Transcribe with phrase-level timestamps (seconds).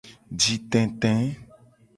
[0.41, 1.13] Jitete.